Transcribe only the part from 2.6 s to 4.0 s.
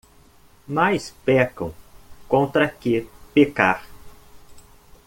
que pecar